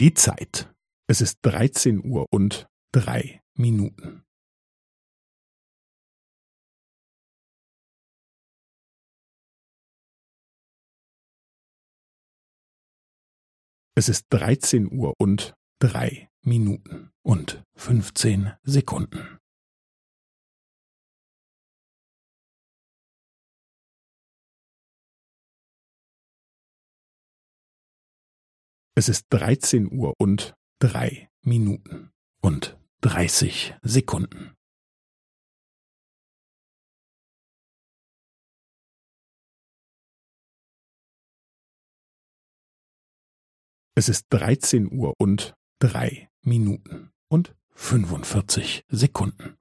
[0.00, 0.72] Die Zeit.
[1.08, 4.24] Es ist dreizehn Uhr und drei Minuten.
[13.96, 19.40] Es ist dreizehn Uhr und drei Minuten und fünfzehn Sekunden.
[28.98, 34.56] Es ist dreizehn Uhr und drei Minuten und dreißig Sekunden.
[43.94, 49.56] Es ist dreizehn Uhr und drei Minuten und fünfundvierzig Sekunden.